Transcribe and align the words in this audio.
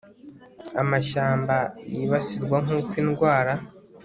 amashyamba 0.81 1.55
yibasirwa 1.93 2.57
nk'uko 2.63 2.91
indwara 3.03 3.53